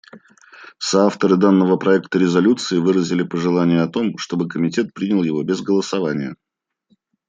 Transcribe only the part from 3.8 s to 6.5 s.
о том, чтобы Комитет принял его без голосования.